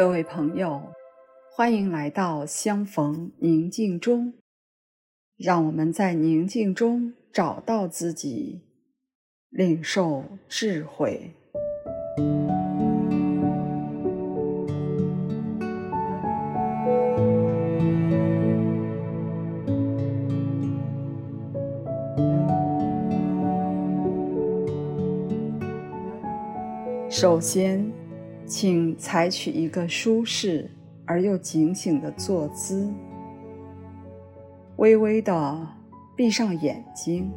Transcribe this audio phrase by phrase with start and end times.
[0.00, 0.94] 各位朋友，
[1.54, 4.32] 欢迎来到相逢宁静中，
[5.36, 8.62] 让我们在宁静中找到自己，
[9.50, 11.34] 领受智慧。
[27.10, 27.92] 首先，
[28.50, 30.68] 请采取一个舒适
[31.06, 32.92] 而又警醒的坐姿，
[34.74, 35.68] 微微地
[36.16, 37.30] 闭上眼睛，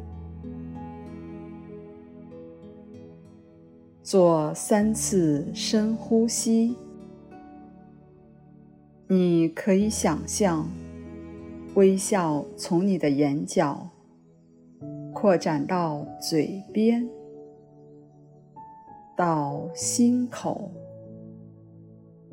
[4.02, 6.76] 做三次深呼吸。
[9.06, 10.68] 你可以想象，
[11.76, 13.88] 微笑从你的眼角
[15.12, 17.08] 扩展到嘴边，
[19.16, 20.72] 到心口。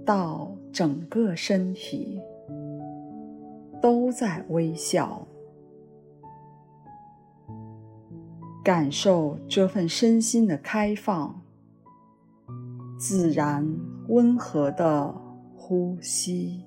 [0.05, 2.19] 到整个身体
[3.81, 5.27] 都在微笑，
[8.63, 11.41] 感受这份身心的开放，
[12.97, 13.67] 自然
[14.07, 15.13] 温和的
[15.55, 16.65] 呼吸。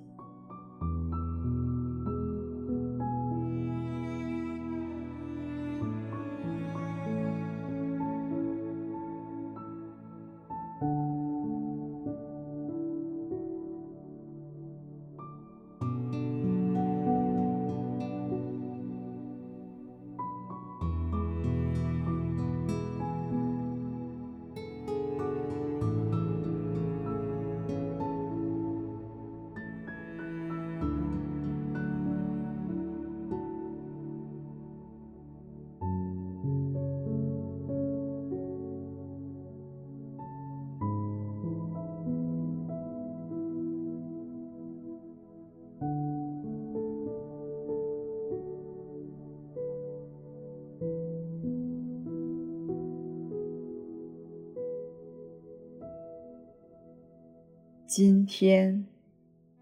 [57.96, 58.84] 今天，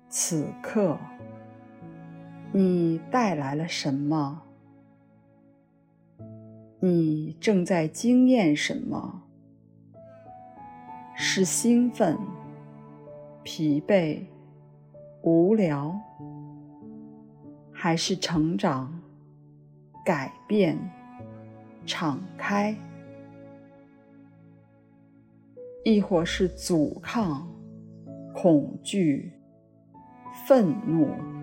[0.09, 0.99] 此刻，
[2.51, 4.41] 你带来了什么？
[6.81, 9.25] 你正在经验什么？
[11.15, 12.17] 是兴奋、
[13.43, 14.25] 疲惫、
[15.21, 15.95] 无聊，
[17.71, 18.99] 还是成长、
[20.03, 20.79] 改变、
[21.85, 22.75] 敞开，
[25.85, 27.47] 亦或是阻抗？
[28.43, 29.33] 恐惧、
[30.49, 31.42] 愤怒。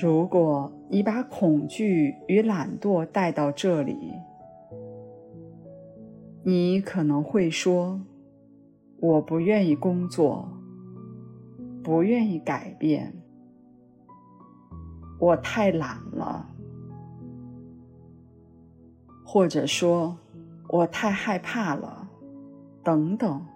[0.00, 3.96] 如果你把恐惧与懒惰带到这里，
[6.42, 8.00] 你可能会说
[9.00, 10.48] ：“我不愿意工作，
[11.82, 13.14] 不愿意改变，
[15.18, 16.50] 我太懒了。”
[19.24, 20.18] 或者说
[20.68, 22.08] ：“我太害怕了。”
[22.84, 23.46] 等等。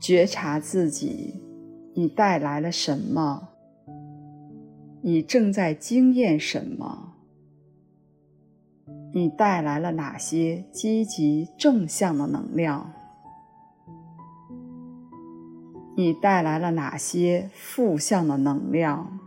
[0.00, 1.34] 觉察自己，
[1.94, 3.50] 你带来了什么？
[5.02, 7.12] 你正在经验什么？
[9.12, 12.90] 你带来了哪些积极正向的能量？
[15.96, 19.18] 你带来了哪些负向的能量？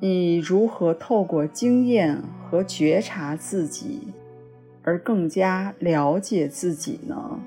[0.00, 4.14] 你如何透过经验和觉察自己，
[4.82, 7.38] 而更加了解自己呢？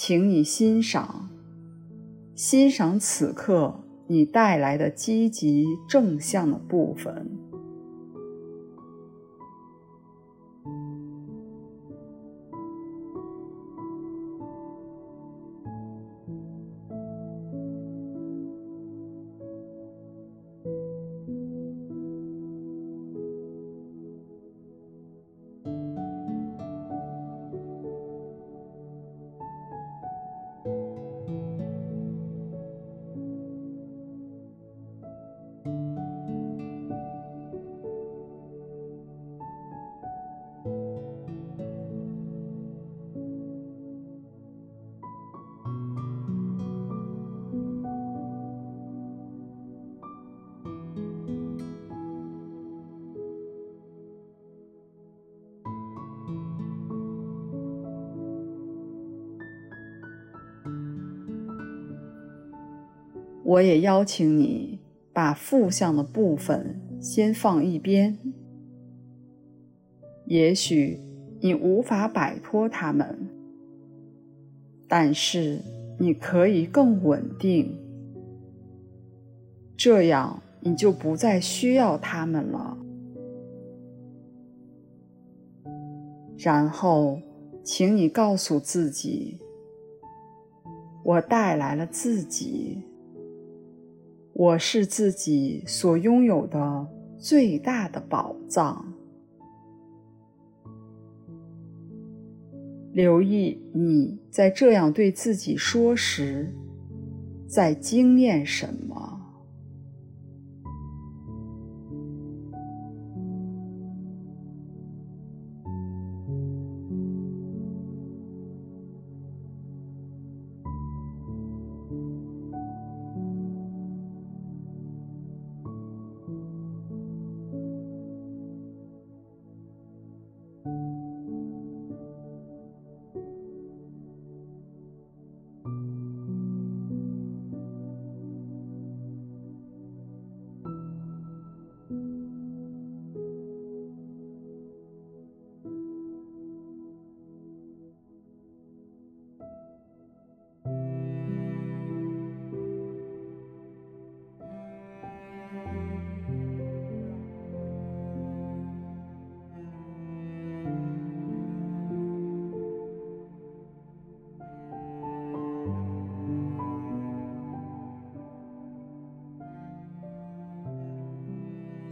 [0.00, 1.28] 请你欣赏，
[2.32, 7.28] 欣赏此刻你带来的积极正向的部分。
[63.48, 64.78] 我也邀请你
[65.10, 68.18] 把负向的部分先放一边。
[70.26, 71.00] 也许
[71.40, 73.26] 你无法摆脱它们，
[74.86, 75.62] 但是
[75.98, 77.74] 你可以更稳定，
[79.78, 82.76] 这样你就不再需要它们了。
[86.36, 87.18] 然后，
[87.64, 89.38] 请你告诉自己
[91.02, 92.82] ：“我带来了自己。”
[94.38, 96.86] 我是自己所拥有的
[97.18, 98.94] 最大的宝藏。
[102.92, 106.54] 留意你在这样对自己说时，
[107.48, 109.07] 在经验什么。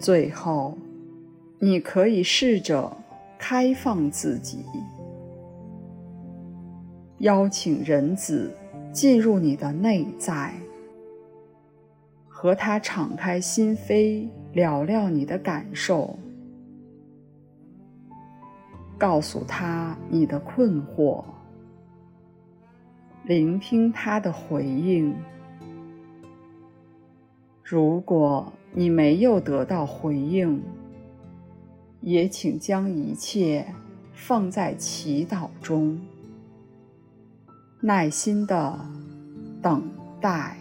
[0.06, 0.78] 最后，
[1.58, 2.96] 你可以试着
[3.36, 4.64] 开放自己，
[7.18, 8.54] 邀请人子
[8.92, 10.54] 进入你的内在，
[12.28, 16.16] 和他敞开心扉，聊聊你的感受，
[18.96, 21.24] 告诉他你的困惑，
[23.24, 25.12] 聆听他的回应。
[27.64, 30.62] 如果你没有得到回应，
[32.02, 33.66] 也请将一切
[34.12, 35.98] 放在祈祷中，
[37.80, 38.78] 耐心的
[39.62, 39.82] 等
[40.20, 40.58] 待。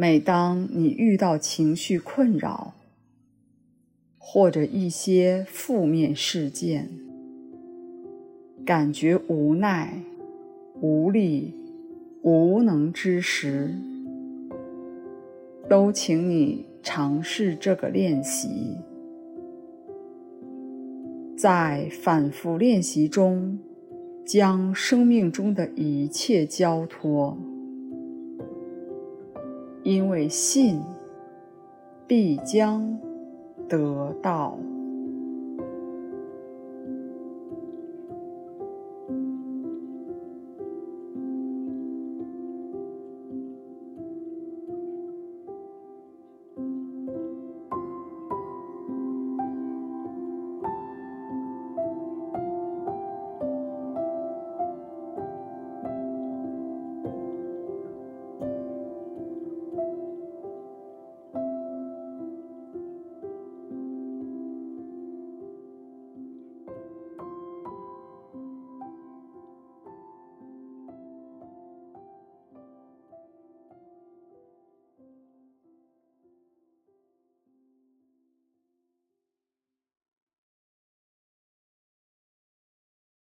[0.00, 2.72] 每当你遇到情绪困扰，
[4.16, 6.88] 或者一些负面事件，
[8.64, 10.00] 感觉无奈、
[10.80, 11.52] 无力、
[12.22, 13.74] 无能之时，
[15.68, 18.78] 都请你尝试这个练习。
[21.36, 23.58] 在反复练习中，
[24.24, 27.36] 将生命中的一切交托，
[29.90, 30.80] 因为信
[32.06, 32.96] 必将
[33.68, 34.56] 得到。